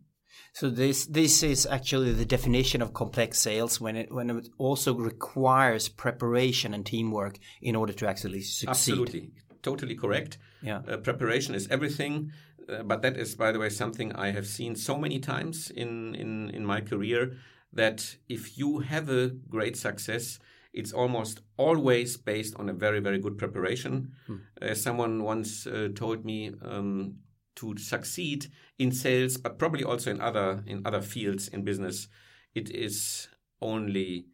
So 0.54 0.70
this 0.70 1.06
this 1.06 1.44
is 1.44 1.66
actually 1.66 2.14
the 2.14 2.26
definition 2.26 2.82
of 2.82 2.94
complex 2.94 3.40
sales 3.40 3.82
when 3.82 3.96
it 3.96 4.12
when 4.12 4.30
it 4.30 4.48
also 4.58 4.96
requires 4.96 5.90
preparation 5.90 6.74
and 6.74 6.86
teamwork 6.86 7.38
in 7.62 7.76
order 7.76 7.94
to 7.94 8.08
actually 8.08 8.42
succeed. 8.42 8.70
Absolutely. 8.70 9.32
Totally 9.62 9.96
correct. 9.96 10.38
Yeah. 10.62 10.82
Uh, 10.88 10.98
preparation 10.98 11.56
is 11.56 11.68
everything 11.70 12.32
uh, 12.70 12.84
but 12.84 13.02
that 13.02 13.18
is, 13.18 13.36
by 13.36 13.52
the 13.52 13.60
way, 13.60 13.70
something 13.70 14.14
I 14.14 14.32
have 14.32 14.48
seen 14.48 14.76
so 14.76 14.98
many 14.98 15.20
times 15.20 15.70
in, 15.70 16.16
in, 16.16 16.50
in 16.52 16.66
my 16.66 16.80
career 16.80 17.38
that 17.74 18.18
if 18.30 18.58
you 18.58 18.80
have 18.80 19.10
a 19.10 19.30
great 19.50 19.76
success, 19.76 20.40
it's 20.74 20.94
almost 20.94 21.42
always 21.58 22.18
based 22.18 22.56
on 22.56 22.70
a 22.70 22.74
very, 22.74 23.00
very 23.00 23.20
good 23.20 23.38
preparation. 23.38 24.14
Hmm. 24.28 24.38
As 24.62 24.82
someone 24.82 25.24
once 25.24 25.68
uh, 25.68 25.90
told 25.96 26.26
me, 26.26 26.52
um, 26.62 27.16
to 27.56 27.78
succeed 27.78 28.48
in 28.80 28.92
sales, 28.92 29.38
but 29.38 29.60
probably 29.60 29.84
also 29.84 30.12
in 30.12 30.22
other 30.22 30.64
in 30.66 30.82
other 30.86 31.02
fields 31.02 31.48
in 31.48 31.64
business, 31.64 32.08
it 32.56 32.70
is 32.70 33.28
only 33.62 34.28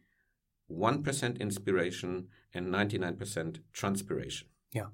one 0.66 1.02
percent 1.02 1.38
inspiration 1.38 2.28
and 2.54 2.70
ninety 2.70 2.98
nine 2.98 3.16
percent 3.16 3.60
transpiration. 3.72 4.48
Yeah, 4.72 4.88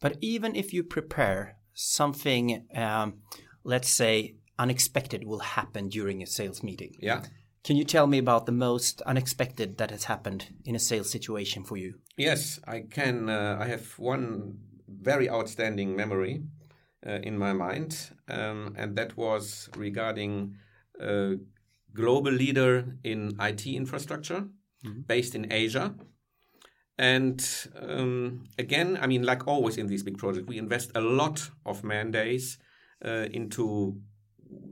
but 0.00 0.16
even 0.20 0.56
if 0.56 0.72
you 0.72 0.82
prepare 0.82 1.56
something, 1.74 2.66
um, 2.74 3.20
let's 3.64 3.90
say 3.90 4.36
unexpected 4.60 5.24
will 5.24 5.40
happen 5.40 5.88
during 5.88 6.22
a 6.22 6.26
sales 6.26 6.62
meeting. 6.62 6.94
Yeah. 7.00 7.22
Can 7.64 7.76
you 7.76 7.84
tell 7.84 8.06
me 8.06 8.18
about 8.18 8.46
the 8.46 8.52
most 8.52 9.02
unexpected 9.02 9.78
that 9.78 9.90
has 9.90 10.04
happened 10.04 10.48
in 10.64 10.74
a 10.74 10.78
sales 10.78 11.10
situation 11.10 11.64
for 11.64 11.76
you? 11.76 11.94
Yes, 12.16 12.60
I 12.66 12.80
can. 12.80 13.28
Uh, 13.28 13.58
I 13.60 13.66
have 13.66 13.98
one 13.98 14.58
very 14.88 15.28
outstanding 15.28 15.96
memory 15.96 16.42
uh, 17.06 17.20
in 17.22 17.36
my 17.38 17.52
mind, 17.52 18.10
um, 18.28 18.74
and 18.78 18.96
that 18.96 19.16
was 19.16 19.68
regarding 19.76 20.56
a 21.00 21.34
global 21.94 22.32
leader 22.32 22.96
in 23.04 23.36
IT 23.40 23.66
infrastructure 23.66 24.48
mm-hmm. 24.84 25.00
based 25.06 25.34
in 25.34 25.52
Asia. 25.52 25.94
And 26.98 27.46
um, 27.80 28.44
again, 28.58 28.98
I 29.00 29.06
mean, 29.06 29.22
like 29.22 29.46
always 29.46 29.76
in 29.76 29.86
these 29.86 30.02
big 30.02 30.18
projects, 30.18 30.46
we 30.46 30.58
invest 30.58 30.92
a 30.94 31.00
lot 31.00 31.50
of 31.64 31.82
man 31.82 32.10
days 32.10 32.58
uh, 33.04 33.26
into 33.32 34.00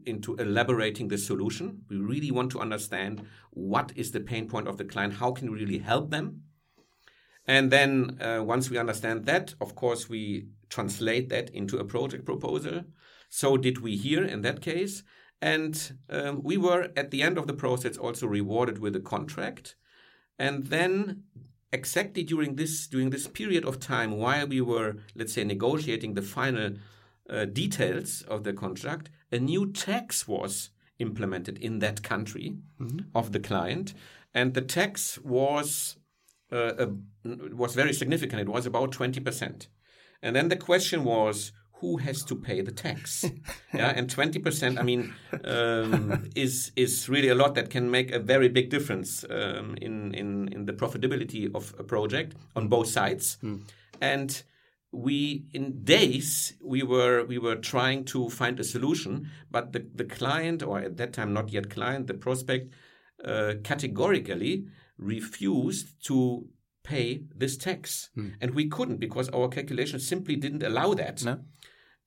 into 0.07 0.37
elaborating 0.37 1.09
the 1.09 1.19
solution. 1.19 1.83
We 1.89 1.97
really 1.97 2.31
want 2.31 2.51
to 2.53 2.61
understand 2.61 3.23
what 3.51 3.93
is 3.97 4.11
the 4.11 4.21
pain 4.21 4.49
point 4.49 4.69
of 4.69 4.79
the 4.79 4.85
client, 4.85 5.15
how 5.15 5.33
can 5.33 5.51
we 5.51 5.61
really 5.61 5.79
help 5.79 6.11
them, 6.11 6.43
and 7.49 7.71
then 7.71 8.19
uh, 8.21 8.45
once 8.45 8.69
we 8.69 8.77
understand 8.77 9.25
that, 9.25 9.55
of 9.59 9.75
course, 9.75 10.09
we 10.09 10.49
translate 10.69 11.31
that 11.31 11.49
into 11.51 11.79
a 11.79 11.85
project 11.85 12.27
proposal. 12.27 12.85
So 13.31 13.57
did 13.57 13.79
we 13.79 13.97
here 13.97 14.23
in 14.23 14.43
that 14.43 14.61
case. 14.61 15.03
And 15.41 15.99
um, 16.11 16.43
we 16.43 16.59
were 16.59 16.91
at 16.95 17.11
the 17.11 17.23
end 17.23 17.39
of 17.39 17.47
the 17.47 17.55
process 17.55 17.97
also 17.97 18.27
rewarded 18.27 18.79
with 18.79 18.95
a 18.95 19.01
contract. 19.01 19.77
And 20.39 20.67
then 20.67 21.23
exactly 21.73 22.23
during 22.23 22.57
this 22.57 22.87
during 22.87 23.11
this 23.11 23.27
period 23.27 23.65
of 23.65 23.79
time 23.79 24.13
while 24.17 24.47
we 24.47 24.59
were 24.59 24.97
let's 25.15 25.35
say 25.35 25.45
negotiating 25.45 26.15
the 26.15 26.23
final 26.23 26.73
uh, 27.29 27.45
details 27.45 28.23
of 28.23 28.43
the 28.43 28.55
contract 28.55 29.11
a 29.31 29.39
new 29.39 29.73
tax 29.73 30.27
was 30.27 30.71
implemented 30.99 31.59
in 31.59 31.79
that 31.79 32.03
country 32.03 32.57
mm-hmm. 32.81 33.01
of 33.15 33.33
the 33.33 33.41
client 33.41 33.95
and 34.35 34.55
the 34.55 34.63
tax 34.63 35.19
was 35.19 35.97
uh, 36.51 36.87
was 37.53 37.75
very 37.75 37.93
significant. 37.93 38.41
It 38.41 38.49
was 38.49 38.67
about 38.67 38.93
20%. 38.93 39.67
And 40.23 40.35
then 40.35 40.49
the 40.49 40.57
question 40.57 41.05
was, 41.05 41.53
who 41.75 41.99
has 41.99 42.25
to 42.25 42.35
pay 42.35 42.61
the 42.61 42.73
tax? 42.73 43.25
yeah, 43.75 43.93
and 43.95 44.09
20%, 44.09 44.79
I 44.79 44.83
mean, 44.83 45.15
um, 45.45 46.29
is 46.35 46.73
is 46.75 47.09
really 47.09 47.29
a 47.29 47.35
lot 47.35 47.55
that 47.55 47.71
can 47.71 47.91
make 47.91 48.11
a 48.11 48.19
very 48.19 48.49
big 48.49 48.71
difference 48.71 49.25
um, 49.31 49.77
in, 49.81 50.15
in, 50.15 50.49
in 50.49 50.65
the 50.65 50.73
profitability 50.73 51.55
of 51.55 51.75
a 51.79 51.85
project 51.85 52.35
on 52.57 52.69
both 52.69 52.89
sides. 52.89 53.39
Mm. 53.43 53.63
And 54.01 54.43
we 54.90 55.45
in 55.52 55.85
days 55.85 56.54
we 56.64 56.83
were 56.83 57.25
we 57.26 57.38
were 57.38 57.57
trying 57.57 58.04
to 58.04 58.30
find 58.30 58.59
a 58.59 58.64
solution 58.64 59.28
but 59.50 59.73
the, 59.73 59.87
the 59.95 60.04
client 60.04 60.62
or 60.62 60.78
at 60.78 60.97
that 60.97 61.12
time 61.12 61.33
not 61.35 61.52
yet 61.52 61.68
client 61.68 62.07
the 62.07 62.14
prospect 62.14 62.73
uh, 63.25 63.52
categorically 63.62 64.64
refused 64.97 66.04
to 66.07 66.49
pay 66.83 67.23
this 67.35 67.57
tax. 67.57 68.11
Hmm. 68.14 68.30
And 68.40 68.54
we 68.54 68.68
couldn't 68.68 68.99
because 68.99 69.28
our 69.30 69.49
calculation 69.49 70.00
simply 70.00 70.37
didn't 70.37 70.62
allow 70.62 70.95
that. 70.95 71.25
No. 71.25 71.40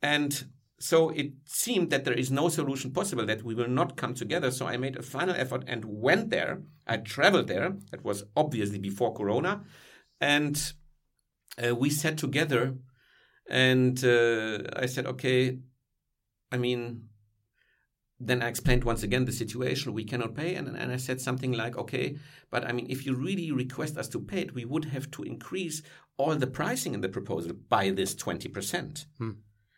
And 0.01 0.45
so 0.79 1.09
it 1.09 1.33
seemed 1.45 1.91
that 1.91 2.05
there 2.05 2.13
is 2.13 2.31
no 2.31 2.49
solution 2.49 2.91
possible, 2.91 3.25
that 3.27 3.43
we 3.43 3.53
will 3.53 3.67
not 3.67 3.95
come 3.95 4.15
together. 4.15 4.49
So 4.49 4.65
I 4.65 4.77
made 4.77 4.97
a 4.97 5.03
final 5.03 5.35
effort 5.35 5.63
and 5.67 5.85
went 5.85 6.31
there. 6.31 6.63
I 6.87 6.97
traveled 6.97 7.47
there. 7.47 7.73
That 7.91 8.03
was 8.03 8.23
obviously 8.35 8.79
before 8.79 9.13
Corona. 9.13 9.63
And 10.19 10.73
uh, 11.63 11.75
we 11.75 11.89
sat 11.89 12.17
together 12.17 12.75
and 13.49 14.03
uh, 14.03 14.59
I 14.75 14.85
said, 14.85 15.05
okay, 15.05 15.59
I 16.51 16.57
mean, 16.57 17.09
then 18.23 18.41
I 18.41 18.47
explained 18.47 18.83
once 18.83 19.03
again 19.03 19.25
the 19.25 19.31
situation. 19.31 19.93
We 19.93 20.03
cannot 20.03 20.35
pay, 20.35 20.55
and, 20.55 20.67
and 20.67 20.91
I 20.91 20.97
said 20.97 21.19
something 21.19 21.51
like, 21.51 21.75
"Okay, 21.75 22.17
but 22.51 22.65
I 22.65 22.71
mean, 22.71 22.85
if 22.89 23.05
you 23.05 23.15
really 23.15 23.51
request 23.51 23.97
us 23.97 24.07
to 24.09 24.19
pay 24.19 24.41
it, 24.41 24.53
we 24.53 24.63
would 24.63 24.85
have 24.85 25.09
to 25.11 25.23
increase 25.23 25.81
all 26.17 26.35
the 26.35 26.47
pricing 26.47 26.93
in 26.93 27.01
the 27.01 27.09
proposal 27.09 27.53
by 27.53 27.89
this 27.89 28.13
twenty 28.13 28.47
percent." 28.47 29.05
Hmm. 29.17 29.31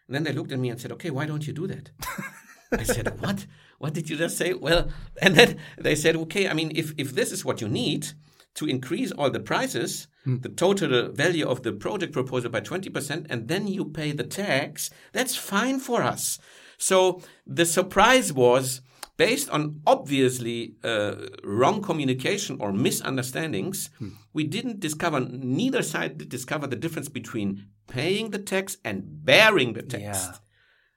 And 0.08 0.15
then 0.15 0.24
they 0.24 0.34
looked 0.34 0.51
at 0.51 0.60
me 0.60 0.70
and 0.70 0.80
said, 0.80 0.92
"Okay, 0.92 1.10
why 1.10 1.25
don't 1.25 1.48
you 1.48 1.53
do 1.53 1.68
that?" 1.68 1.92
I 2.72 2.84
said, 2.84 3.20
"What? 3.22 3.46
What 3.80 3.94
did 3.94 4.10
you 4.10 4.18
just 4.18 4.38
say?" 4.38 4.53
Well, 4.53 4.89
and 5.22 5.36
then 5.36 5.58
they 5.77 5.96
said, 5.96 6.15
"Okay, 6.18 6.50
I 6.50 6.53
mean, 6.53 6.72
if 6.75 6.94
if 6.98 7.13
this 7.13 7.32
is 7.32 7.46
what 7.46 7.62
you 7.62 7.70
need." 7.70 8.08
To 8.55 8.65
increase 8.65 9.12
all 9.12 9.29
the 9.29 9.39
prices, 9.39 10.07
hmm. 10.24 10.38
the 10.39 10.50
total 10.50 11.12
value 11.12 11.48
of 11.48 11.63
the 11.63 11.74
project 11.74 12.13
proposal 12.13 12.51
by 12.51 12.62
20%, 12.62 13.25
and 13.29 13.48
then 13.48 13.67
you 13.67 13.86
pay 13.86 14.12
the 14.12 14.24
tax, 14.24 14.89
that's 15.12 15.36
fine 15.36 15.79
for 15.79 16.03
us. 16.03 16.39
So 16.77 17.22
the 17.48 17.65
surprise 17.65 18.31
was 18.31 18.81
based 19.17 19.50
on 19.50 19.81
obviously 19.86 20.75
uh, 20.83 21.15
wrong 21.43 21.81
communication 21.81 22.57
or 22.60 22.72
misunderstandings. 22.74 23.89
Hmm. 24.00 24.10
We 24.33 24.43
didn't 24.43 24.79
discover, 24.79 25.19
neither 25.19 25.83
side 25.83 26.17
did 26.17 26.29
discover 26.29 26.67
the 26.67 26.75
difference 26.75 27.10
between 27.10 27.67
paying 27.88 28.31
the 28.31 28.39
tax 28.39 28.77
and 28.83 29.25
bearing 29.25 29.74
the 29.74 29.83
tax. 29.83 30.01
Yeah. 30.03 30.33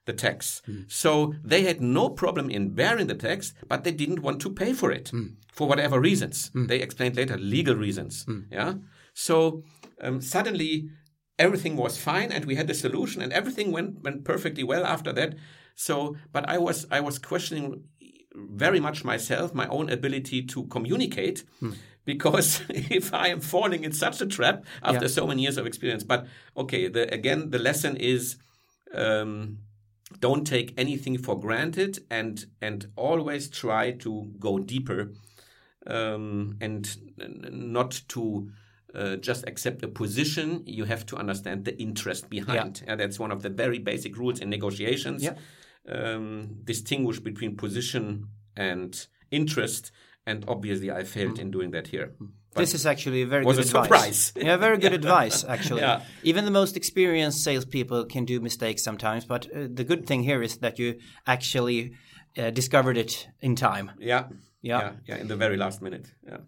The 0.07 0.13
tax. 0.13 0.63
Hmm. 0.65 0.81
So 0.87 1.35
they 1.43 1.61
had 1.61 1.79
no 1.81 2.09
problem 2.09 2.49
in 2.49 2.73
bearing 2.73 3.07
the 3.07 3.15
tax, 3.15 3.53
but 3.67 3.83
they 3.83 3.91
didn't 3.91 4.23
want 4.23 4.41
to 4.41 4.49
pay 4.49 4.73
for 4.73 4.91
it 4.91 5.09
hmm. 5.09 5.27
for 5.53 5.67
whatever 5.67 5.99
reasons. 5.99 6.49
Hmm. 6.53 6.65
They 6.65 6.79
explained 6.79 7.15
later 7.15 7.37
legal 7.37 7.75
reasons. 7.75 8.23
Hmm. 8.23 8.41
Yeah. 8.51 8.73
So 9.13 9.63
um, 10.01 10.21
suddenly 10.21 10.89
everything 11.37 11.75
was 11.75 11.97
fine 11.99 12.31
and 12.31 12.45
we 12.45 12.55
had 12.55 12.69
a 12.69 12.73
solution 12.73 13.21
and 13.21 13.31
everything 13.31 13.71
went 13.71 14.01
went 14.03 14.23
perfectly 14.25 14.63
well 14.63 14.83
after 14.85 15.13
that 15.13 15.35
so, 15.77 16.17
but 16.33 16.49
I 16.49 16.57
was 16.57 16.87
I 16.89 16.99
was 16.99 17.19
questioning 17.19 17.83
very 18.33 18.79
much 18.79 19.05
myself, 19.05 19.53
my 19.53 19.67
own 19.67 19.89
ability 19.89 20.43
to 20.47 20.63
communicate. 20.65 21.43
Hmm. 21.59 21.73
Because 22.03 22.63
if 22.69 23.13
I 23.13 23.27
am 23.27 23.41
falling 23.41 23.83
in 23.83 23.91
such 23.91 24.19
a 24.19 24.25
trap 24.25 24.65
after 24.81 25.05
yeah. 25.05 25.11
so 25.11 25.27
many 25.27 25.43
years 25.43 25.57
of 25.57 25.67
experience, 25.67 26.03
but 26.03 26.25
okay, 26.55 26.87
the, 26.87 27.13
again, 27.13 27.51
the 27.51 27.59
lesson 27.59 27.95
is 27.95 28.37
um, 28.93 29.59
don't 30.19 30.45
take 30.45 30.73
anything 30.77 31.17
for 31.17 31.39
granted 31.39 31.99
and 32.09 32.45
and 32.61 32.87
always 32.95 33.49
try 33.49 33.91
to 33.91 34.31
go 34.39 34.57
deeper 34.57 35.11
um, 35.85 36.57
and 36.61 36.97
not 37.51 38.01
to 38.07 38.49
uh, 38.95 39.15
just 39.17 39.47
accept 39.47 39.83
a 39.83 39.87
position. 39.87 40.63
You 40.65 40.85
have 40.85 41.05
to 41.07 41.17
understand 41.17 41.65
the 41.65 41.77
interest 41.77 42.29
behind. 42.29 42.83
Yeah. 42.87 42.95
that's 42.95 43.19
one 43.19 43.31
of 43.31 43.41
the 43.41 43.49
very 43.49 43.79
basic 43.79 44.17
rules 44.17 44.39
in 44.39 44.49
negotiations. 44.49 45.23
Yeah 45.23 45.35
um, 45.87 46.57
distinguish 46.63 47.19
between 47.19 47.55
position 47.55 48.27
and 48.55 49.07
interest. 49.31 49.91
And 50.27 50.43
obviously, 50.47 50.91
I 50.91 51.05
failed 51.05 51.37
mm. 51.37 51.43
in 51.43 51.51
doing 51.51 51.71
that 51.71 51.87
here. 51.87 52.11
Mm. 52.21 52.31
But 52.53 52.61
this 52.61 52.73
is 52.73 52.85
actually 52.85 53.21
a 53.21 53.27
very 53.27 53.45
good 53.45 53.57
a 53.57 53.61
advice. 53.61 53.83
Surprise. 53.83 54.33
yeah, 54.47 54.57
very 54.57 54.77
good 54.77 54.93
advice. 55.01 55.45
Actually, 55.45 55.81
yeah. 55.81 56.01
even 56.21 56.43
the 56.43 56.51
most 56.51 56.75
experienced 56.75 57.43
salespeople 57.43 58.05
can 58.05 58.25
do 58.25 58.41
mistakes 58.41 58.83
sometimes. 58.83 59.23
But 59.25 59.45
uh, 59.45 59.67
the 59.73 59.85
good 59.85 60.05
thing 60.05 60.23
here 60.23 60.41
is 60.43 60.57
that 60.57 60.79
you 60.79 60.99
actually 61.25 61.93
uh, 62.37 62.49
discovered 62.49 62.97
it 62.97 63.29
in 63.39 63.55
time. 63.55 63.91
Yeah. 63.99 64.25
yeah, 64.61 64.81
yeah, 64.81 64.91
yeah, 65.07 65.17
in 65.17 65.27
the 65.27 65.37
very 65.37 65.55
last 65.55 65.81
minute. 65.81 66.11
Yeah. 66.27 66.39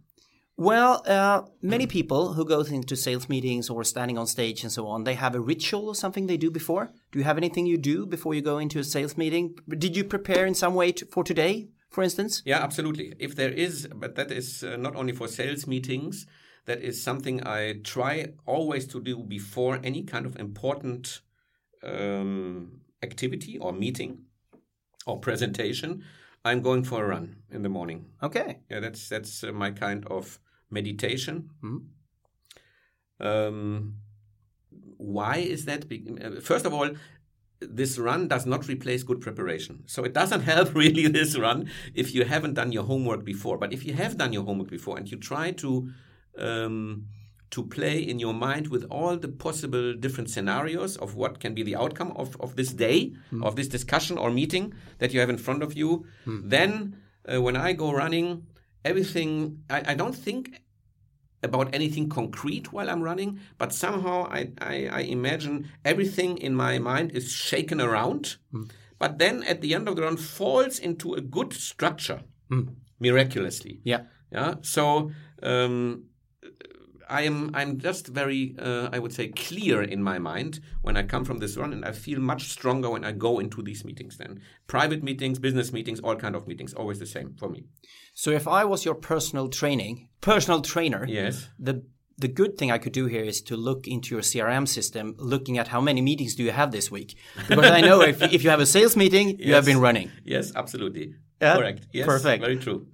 Well, 0.57 1.03
uh, 1.07 1.43
many 1.61 1.87
people 1.87 2.33
who 2.33 2.43
go 2.43 2.59
into 2.59 2.97
sales 2.97 3.29
meetings 3.29 3.69
or 3.69 3.85
standing 3.85 4.17
on 4.17 4.27
stage 4.27 4.61
and 4.63 4.71
so 4.71 4.87
on, 4.87 5.05
they 5.05 5.13
have 5.13 5.33
a 5.33 5.39
ritual 5.39 5.87
or 5.87 5.95
something 5.95 6.27
they 6.27 6.35
do 6.35 6.51
before. 6.51 6.91
Do 7.11 7.19
you 7.19 7.23
have 7.23 7.37
anything 7.37 7.65
you 7.65 7.77
do 7.77 8.05
before 8.05 8.33
you 8.33 8.41
go 8.41 8.57
into 8.57 8.77
a 8.77 8.83
sales 8.83 9.15
meeting? 9.15 9.55
Did 9.69 9.95
you 9.95 10.03
prepare 10.03 10.45
in 10.45 10.53
some 10.53 10.75
way 10.75 10.91
to, 10.91 11.05
for 11.05 11.23
today, 11.23 11.69
for 11.89 12.03
instance? 12.03 12.41
Yeah, 12.45 12.59
absolutely. 12.63 13.13
If 13.19 13.35
there 13.35 13.51
is, 13.51 13.87
but 13.93 14.15
that 14.15 14.31
is 14.31 14.63
uh, 14.63 14.77
not 14.77 14.95
only 14.95 15.13
for 15.13 15.27
sales 15.27 15.67
meetings, 15.67 16.25
that 16.65 16.81
is 16.81 17.01
something 17.01 17.45
I 17.47 17.79
try 17.83 18.33
always 18.45 18.85
to 18.87 19.01
do 19.01 19.23
before 19.23 19.79
any 19.83 20.03
kind 20.03 20.25
of 20.25 20.35
important 20.37 21.21
um, 21.83 22.81
activity 23.01 23.57
or 23.57 23.73
meeting 23.73 24.25
or 25.05 25.19
presentation. 25.19 26.03
I'm 26.45 26.61
going 26.61 26.83
for 26.83 27.03
a 27.03 27.07
run 27.07 27.37
in 27.51 27.63
the 27.63 27.69
morning. 27.69 28.05
Okay. 28.21 28.59
Yeah, 28.69 28.79
that's 28.79 29.09
that's 29.09 29.43
uh, 29.43 29.51
my 29.51 29.71
kind 29.71 30.05
of 30.07 30.39
meditation. 30.69 31.49
Mm-hmm. 31.63 33.27
Um, 33.27 33.95
why 34.97 35.37
is 35.37 35.65
that? 35.65 35.85
Uh, 35.91 36.39
first 36.39 36.65
of 36.65 36.73
all, 36.73 36.89
this 37.61 37.97
run 37.97 38.27
does 38.27 38.45
not 38.45 38.67
replace 38.67 39.03
good 39.03 39.21
preparation. 39.21 39.83
So 39.85 40.03
it 40.03 40.13
doesn't 40.13 40.41
help 40.53 40.73
really 40.73 41.07
this 41.07 41.37
run 41.37 41.69
if 41.93 42.13
you 42.13 42.25
haven't 42.25 42.53
done 42.53 42.71
your 42.71 42.83
homework 42.83 43.23
before. 43.23 43.57
But 43.57 43.73
if 43.73 43.85
you 43.85 43.93
have 43.93 44.17
done 44.17 44.33
your 44.33 44.43
homework 44.43 44.69
before 44.69 44.97
and 44.97 45.09
you 45.09 45.17
try 45.17 45.51
to 45.51 45.89
um, 46.37 47.07
to 47.51 47.63
play 47.63 47.99
in 47.99 48.19
your 48.19 48.33
mind 48.33 48.67
with 48.67 48.85
all 48.91 49.17
the 49.17 49.27
possible 49.27 49.93
different 49.93 50.29
scenarios 50.29 50.97
of 50.97 51.15
what 51.15 51.39
can 51.39 51.55
be 51.55 51.63
the 51.63 51.75
outcome 51.75 52.13
of, 52.15 52.39
of 52.39 52.55
this 52.55 52.73
day, 52.73 53.11
mm. 53.33 53.43
of 53.43 53.55
this 53.55 53.67
discussion 53.67 54.17
or 54.17 54.29
meeting 54.29 54.73
that 54.99 55.13
you 55.13 55.19
have 55.19 55.31
in 55.31 55.37
front 55.37 55.63
of 55.63 55.73
you, 55.73 56.05
mm. 56.27 56.47
then 56.47 56.95
uh, 57.31 57.41
when 57.41 57.55
I 57.55 57.73
go 57.73 57.91
running, 57.91 58.45
everything 58.85 59.63
I, 59.69 59.83
I 59.87 59.93
don't 59.95 60.15
think 60.15 60.61
about 61.43 61.73
anything 61.73 62.09
concrete 62.09 62.71
while 62.73 62.89
I'm 62.89 63.01
running, 63.01 63.39
but 63.57 63.73
somehow 63.73 64.27
I, 64.29 64.51
I, 64.59 64.89
I 64.91 64.99
imagine 65.01 65.69
everything 65.85 66.37
in 66.37 66.55
my 66.55 66.79
mind 66.79 67.11
is 67.11 67.31
shaken 67.31 67.79
around, 67.79 68.37
mm. 68.53 68.69
but 68.97 69.17
then 69.17 69.43
at 69.43 69.61
the 69.61 69.73
end 69.73 69.87
of 69.87 69.95
the 69.95 70.01
run 70.01 70.17
falls 70.17 70.79
into 70.79 71.13
a 71.13 71.21
good 71.21 71.53
structure 71.53 72.21
mm. 72.51 72.75
miraculously. 72.99 73.79
Yeah. 73.83 74.03
Yeah. 74.31 74.55
So 74.61 75.11
um, 75.41 76.03
I 77.09 77.23
am 77.23 77.49
I'm 77.53 77.79
just 77.79 78.07
very 78.07 78.55
uh, 78.59 78.89
I 78.93 78.99
would 78.99 79.13
say 79.13 79.29
clear 79.29 79.81
in 79.81 80.03
my 80.03 80.19
mind 80.19 80.59
when 80.83 80.95
I 80.95 81.03
come 81.03 81.25
from 81.25 81.39
this 81.39 81.57
run, 81.57 81.73
and 81.73 81.83
I 81.83 81.91
feel 81.91 82.19
much 82.19 82.49
stronger 82.49 82.89
when 82.89 83.03
I 83.03 83.11
go 83.11 83.39
into 83.39 83.63
these 83.63 83.83
meetings. 83.83 84.17
Then 84.17 84.41
private 84.67 85.03
meetings, 85.03 85.39
business 85.39 85.73
meetings, 85.73 85.99
all 85.99 86.15
kind 86.15 86.35
of 86.35 86.47
meetings, 86.47 86.73
always 86.73 86.99
the 86.99 87.07
same 87.07 87.33
for 87.33 87.49
me. 87.49 87.65
So 88.19 88.31
if 88.31 88.49
I 88.49 88.65
was 88.65 88.83
your 88.83 88.95
personal 88.95 89.47
training 89.47 90.09
personal 90.19 90.61
trainer, 90.61 91.05
yes, 91.07 91.47
the 91.57 91.85
the 92.17 92.27
good 92.27 92.57
thing 92.57 92.69
I 92.69 92.77
could 92.77 92.91
do 92.91 93.05
here 93.05 93.23
is 93.23 93.41
to 93.43 93.55
look 93.55 93.87
into 93.87 94.13
your 94.13 94.21
CRM 94.21 94.67
system, 94.67 95.15
looking 95.17 95.57
at 95.57 95.69
how 95.69 95.79
many 95.79 96.01
meetings 96.01 96.35
do 96.35 96.43
you 96.43 96.51
have 96.51 96.71
this 96.71 96.91
week, 96.91 97.15
because 97.47 97.71
I 97.71 97.79
know 97.79 98.01
if 98.01 98.21
if 98.21 98.43
you 98.43 98.49
have 98.49 98.59
a 98.59 98.65
sales 98.65 98.97
meeting, 98.97 99.39
you 99.39 99.53
have 99.53 99.63
been 99.63 99.79
running. 99.79 100.11
Yes, 100.25 100.51
absolutely. 100.53 101.15
Yeah? 101.41 101.55
Correct. 101.55 101.87
Yes, 101.93 102.05
perfect. 102.05 102.43
Very 102.43 102.57
true. 102.57 102.87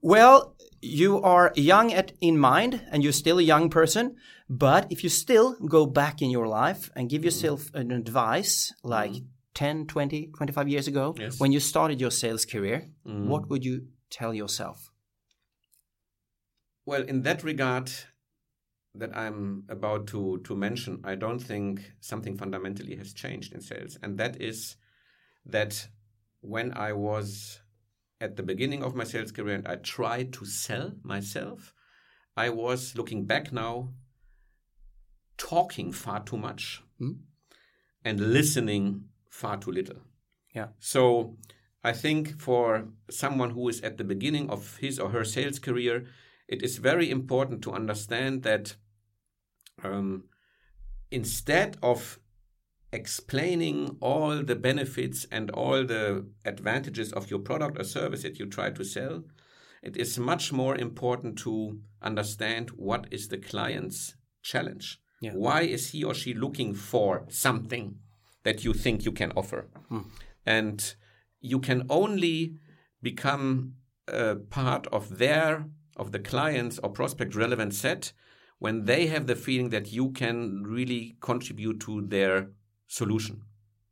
Well, 0.00 0.56
you 0.80 1.20
are 1.20 1.52
young 1.56 1.92
at 1.92 2.12
in 2.22 2.38
mind 2.38 2.80
and 2.90 3.02
you're 3.02 3.20
still 3.24 3.38
a 3.38 3.48
young 3.52 3.68
person 3.68 4.16
but 4.48 4.90
if 4.90 5.04
you 5.04 5.10
still 5.10 5.56
go 5.68 5.84
back 5.84 6.22
in 6.22 6.30
your 6.30 6.48
life 6.48 6.88
and 6.96 7.10
give 7.10 7.22
yourself 7.22 7.70
an 7.74 7.90
advice 7.92 8.72
like 8.82 9.12
mm. 9.12 9.26
10 9.52 9.86
20 9.88 10.30
25 10.34 10.68
years 10.68 10.88
ago 10.88 11.14
yes. 11.18 11.38
when 11.38 11.52
you 11.52 11.60
started 11.60 12.00
your 12.00 12.10
sales 12.10 12.46
career 12.46 12.88
mm. 13.06 13.26
what 13.26 13.50
would 13.50 13.62
you 13.62 13.82
tell 14.10 14.34
yourself 14.34 14.90
well 16.84 17.02
in 17.02 17.22
that 17.22 17.42
regard 17.42 17.90
that 18.94 19.16
i'm 19.16 19.64
about 19.68 20.06
to 20.06 20.38
to 20.44 20.56
mention 20.56 21.00
i 21.04 21.14
don't 21.14 21.40
think 21.40 21.92
something 22.00 22.36
fundamentally 22.36 22.96
has 22.96 23.12
changed 23.12 23.54
in 23.54 23.60
sales 23.60 23.98
and 24.02 24.18
that 24.18 24.40
is 24.40 24.76
that 25.46 25.88
when 26.40 26.72
i 26.76 26.92
was 26.92 27.60
at 28.20 28.36
the 28.36 28.42
beginning 28.42 28.82
of 28.82 28.94
my 28.94 29.04
sales 29.04 29.32
career 29.32 29.54
and 29.54 29.66
I 29.66 29.76
tried 29.76 30.32
to 30.34 30.44
sell 30.44 30.92
myself, 31.02 31.72
I 32.36 32.50
was 32.50 32.94
looking 32.96 33.24
back 33.24 33.52
now 33.52 33.94
talking 35.38 35.90
far 35.90 36.22
too 36.22 36.36
much 36.36 36.82
mm. 37.00 37.16
and 38.04 38.20
listening 38.20 39.04
far 39.30 39.56
too 39.56 39.72
little. 39.72 40.02
Yeah. 40.54 40.68
So 40.78 41.36
I 41.82 41.92
think 41.92 42.38
for 42.38 42.88
someone 43.10 43.50
who 43.50 43.68
is 43.68 43.80
at 43.80 43.96
the 43.96 44.04
beginning 44.04 44.50
of 44.50 44.76
his 44.76 44.98
or 44.98 45.10
her 45.10 45.24
sales 45.24 45.58
career, 45.58 46.06
it 46.48 46.62
is 46.62 46.78
very 46.78 47.10
important 47.10 47.62
to 47.62 47.72
understand 47.72 48.42
that 48.42 48.76
um, 49.82 50.24
instead 51.10 51.76
of 51.82 52.18
explaining 52.92 53.96
all 54.00 54.42
the 54.42 54.56
benefits 54.56 55.26
and 55.30 55.50
all 55.52 55.84
the 55.84 56.26
advantages 56.44 57.12
of 57.12 57.30
your 57.30 57.38
product 57.38 57.78
or 57.78 57.84
service 57.84 58.22
that 58.22 58.38
you 58.38 58.46
try 58.46 58.70
to 58.70 58.84
sell, 58.84 59.22
it 59.82 59.96
is 59.96 60.18
much 60.18 60.52
more 60.52 60.76
important 60.76 61.38
to 61.38 61.78
understand 62.02 62.70
what 62.70 63.06
is 63.10 63.28
the 63.28 63.38
client's 63.38 64.14
challenge. 64.42 65.00
Yeah. 65.20 65.32
Why 65.32 65.62
is 65.62 65.90
he 65.90 66.04
or 66.04 66.14
she 66.14 66.34
looking 66.34 66.74
for 66.74 67.26
something 67.28 67.96
that 68.42 68.64
you 68.64 68.74
think 68.74 69.04
you 69.04 69.12
can 69.12 69.32
offer? 69.32 69.68
Hmm. 69.88 70.00
And 70.44 70.94
you 71.40 71.58
can 71.58 71.86
only 71.88 72.56
become 73.02 73.74
a 74.08 74.36
part 74.36 74.86
of 74.88 75.18
their, 75.18 75.66
of 75.96 76.12
the 76.12 76.18
client's 76.18 76.78
or 76.78 76.90
prospect 76.90 77.34
relevant 77.34 77.74
set 77.74 78.12
when 78.58 78.84
they 78.84 79.06
have 79.06 79.26
the 79.26 79.34
feeling 79.34 79.70
that 79.70 79.92
you 79.92 80.10
can 80.10 80.62
really 80.64 81.16
contribute 81.20 81.80
to 81.80 82.02
their 82.02 82.50
solution. 82.86 83.42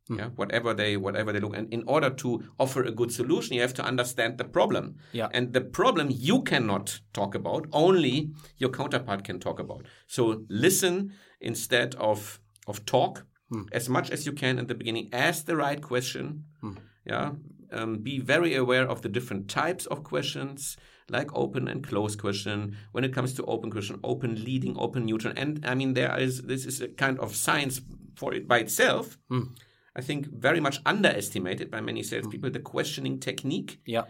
Mm. 0.09 0.17
Yeah, 0.17 0.29
whatever 0.35 0.73
they 0.73 0.97
whatever 0.97 1.31
they 1.31 1.39
look, 1.39 1.55
and 1.55 1.71
in 1.71 1.83
order 1.85 2.09
to 2.09 2.43
offer 2.59 2.83
a 2.83 2.91
good 2.91 3.11
solution, 3.11 3.55
you 3.55 3.61
have 3.61 3.75
to 3.75 3.83
understand 3.83 4.37
the 4.37 4.43
problem. 4.43 4.95
Yeah. 5.11 5.27
and 5.31 5.53
the 5.53 5.61
problem 5.61 6.07
you 6.09 6.41
cannot 6.41 6.99
talk 7.13 7.35
about. 7.35 7.67
Only 7.71 8.31
your 8.57 8.71
counterpart 8.71 9.23
can 9.23 9.39
talk 9.39 9.59
about. 9.59 9.85
So 10.07 10.45
listen 10.49 11.13
instead 11.39 11.95
of 11.95 12.39
of 12.67 12.85
talk 12.85 13.25
mm. 13.51 13.67
as 13.71 13.87
much 13.87 14.09
as 14.09 14.25
you 14.25 14.31
can 14.31 14.57
at 14.59 14.67
the 14.67 14.75
beginning. 14.75 15.09
Ask 15.13 15.45
the 15.45 15.55
right 15.55 15.81
question. 15.81 16.45
Mm. 16.63 16.77
Yeah, 17.05 17.31
um, 17.71 17.97
be 17.97 18.19
very 18.19 18.55
aware 18.55 18.87
of 18.87 19.01
the 19.01 19.09
different 19.09 19.49
types 19.49 19.85
of 19.87 20.03
questions 20.03 20.77
like 21.09 21.35
open 21.35 21.67
and 21.67 21.83
close 21.83 22.15
question. 22.15 22.77
When 22.91 23.03
it 23.03 23.13
comes 23.13 23.33
to 23.35 23.45
open 23.45 23.71
question, 23.71 23.99
open 24.03 24.43
leading, 24.43 24.77
open 24.77 25.05
neutral, 25.05 25.33
and 25.35 25.65
I 25.65 25.75
mean 25.75 25.93
there 25.93 26.17
is 26.19 26.41
this 26.41 26.65
is 26.65 26.81
a 26.81 26.87
kind 26.87 27.19
of 27.19 27.35
science 27.35 27.81
for 28.15 28.33
it 28.33 28.47
by 28.47 28.59
itself. 28.59 29.17
Mm. 29.31 29.57
I 29.95 30.01
think 30.01 30.27
very 30.27 30.59
much 30.59 30.79
underestimated 30.85 31.71
by 31.71 31.81
many 31.81 32.03
salespeople. 32.03 32.49
Mm. 32.49 32.53
The 32.53 32.59
questioning 32.59 33.19
technique, 33.19 33.79
yeah, 33.85 34.03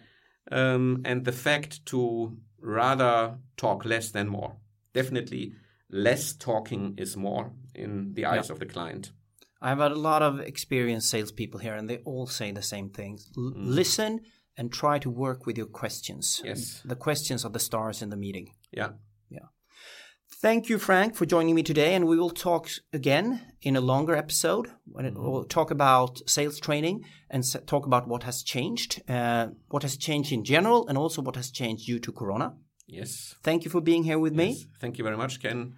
um, 0.52 1.02
and 1.06 1.25
the 1.25 1.32
fact 1.32 1.86
to 1.88 2.38
rather 2.62 3.38
talk 3.58 3.86
less 3.86 4.12
than 4.12 4.28
more. 4.28 4.58
Definitely, 4.93 5.54
less 5.89 6.34
talking 6.34 6.95
is 6.97 7.15
more 7.15 7.52
in 7.73 8.13
the 8.13 8.25
eyes 8.25 8.49
yeah. 8.49 8.54
of 8.54 8.60
the 8.60 8.65
client. 8.65 9.12
I've 9.62 9.80
had 9.80 9.91
a 9.91 9.95
lot 9.95 10.22
of 10.22 10.39
experienced 10.39 11.10
salespeople 11.10 11.60
here, 11.60 11.76
and 11.76 11.89
they 11.89 11.98
all 12.00 12.28
say 12.28 12.52
the 12.52 12.62
same 12.62 12.89
things: 12.89 13.30
L- 13.38 13.52
mm. 13.52 13.54
listen 13.56 14.22
and 14.58 14.72
try 14.72 15.00
to 15.00 15.10
work 15.10 15.45
with 15.45 15.58
your 15.58 15.67
questions. 15.67 16.41
Yes, 16.43 16.82
the 16.86 16.95
questions 16.95 17.45
are 17.45 17.52
the 17.52 17.60
stars 17.60 18.02
in 18.02 18.10
the 18.10 18.17
meeting. 18.17 18.54
Yeah, 18.72 18.91
Yeah. 19.30 19.48
Thank 20.41 20.69
you, 20.69 20.78
Frank, 20.80 21.15
for 21.15 21.26
joining 21.26 21.54
me 21.54 21.63
today. 21.63 21.95
And 21.95 22.08
we 22.08 22.17
will 22.17 22.30
talk 22.30 22.69
again 22.93 23.41
in 23.62 23.76
a 23.76 23.82
longer 23.82 24.15
episode 24.15 24.72
when 24.86 25.06
it, 25.06 25.13
we'll 25.15 25.43
talk 25.43 25.69
about 25.69 26.22
sales 26.30 26.60
training 26.62 27.04
and 27.30 27.43
talk 27.67 27.86
about 27.86 28.08
what 28.08 28.24
has 28.24 28.41
changed, 28.41 29.02
uh, 29.10 29.48
what 29.67 29.84
has 29.84 29.98
changed 29.98 30.32
in 30.32 30.45
general, 30.45 30.88
and 30.88 30.98
also 30.98 31.22
what 31.22 31.36
has 31.36 31.52
changed 31.52 31.88
due 31.88 32.00
to 32.00 32.12
Corona. 32.13 32.54
Yes. 32.88 33.36
Thank 33.43 33.65
you 33.65 33.72
for 33.72 33.82
being 33.82 34.04
here 34.04 34.17
with 34.17 34.34
yes. 34.34 34.39
me. 34.39 34.65
Thank 34.80 34.98
you 34.98 35.04
very 35.04 35.17
much, 35.17 35.41
Ken. 35.41 35.76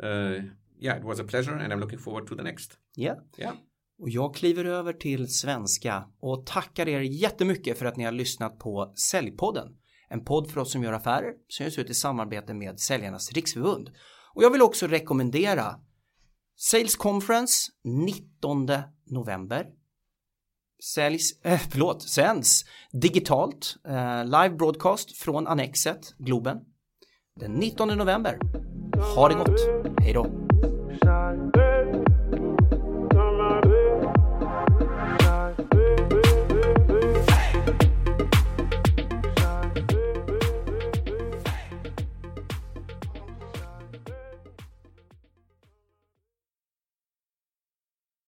Uh, 0.00 0.34
yeah, 0.78 0.96
it 0.96 1.04
was 1.04 1.18
a 1.18 1.24
pleasure 1.24 1.56
and 1.56 1.72
I'm 1.72 1.80
looking 1.80 1.98
forward 1.98 2.26
to 2.28 2.34
the 2.34 2.42
next. 2.42 2.76
Yeah. 2.96 3.18
Yeah. 3.38 3.54
Och 3.98 4.10
jag 4.10 4.34
kliver 4.34 4.64
över 4.64 4.92
till 4.92 5.28
svenska 5.28 6.04
och 6.20 6.46
tackar 6.46 6.88
er 6.88 7.00
jättemycket 7.00 7.78
för 7.78 7.86
att 7.86 7.96
ni 7.96 8.04
har 8.04 8.12
lyssnat 8.12 8.58
på 8.58 8.92
Säljpodden. 9.10 9.76
En 10.08 10.24
podd 10.24 10.50
för 10.50 10.60
oss 10.60 10.72
som 10.72 10.82
gör 10.82 10.92
affärer 10.92 11.32
som 11.48 11.64
görs 11.64 11.78
ut 11.78 11.90
i 11.90 11.94
samarbete 11.94 12.54
med 12.54 12.80
Säljarnas 12.80 13.32
Riksförbund. 13.32 13.90
Och 14.34 14.42
jag 14.42 14.50
vill 14.50 14.62
också 14.62 14.86
rekommendera 14.86 15.80
Sales 16.56 16.96
Conference 16.96 17.70
19 17.84 18.68
november. 19.06 19.66
Säljs, 20.94 21.40
äh, 21.42 21.60
förlåt, 21.70 22.02
sänds 22.02 22.64
digitalt, 22.92 23.76
eh, 23.88 24.24
live 24.24 24.50
broadcast 24.50 25.16
från 25.16 25.46
Annexet, 25.46 26.14
Globen. 26.18 26.58
Den 27.40 27.52
19 27.52 27.88
november. 27.88 28.38
Ha 29.16 29.28
det 29.28 29.34
gott, 29.34 29.60
hej 30.00 30.12
då! 30.12 30.43